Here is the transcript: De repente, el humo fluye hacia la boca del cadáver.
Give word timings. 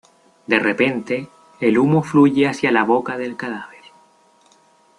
De 0.47 0.57
repente, 0.57 1.27
el 1.59 1.77
humo 1.77 2.01
fluye 2.01 2.47
hacia 2.47 2.71
la 2.71 2.83
boca 2.83 3.19
del 3.19 3.37
cadáver. 3.37 3.83